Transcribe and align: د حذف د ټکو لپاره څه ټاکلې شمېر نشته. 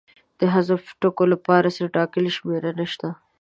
د 0.39 0.41
حذف 0.53 0.83
د 0.89 0.93
ټکو 1.01 1.23
لپاره 1.33 1.67
څه 1.75 1.83
ټاکلې 1.95 2.31
شمېر 2.37 2.63
نشته. 2.79 3.07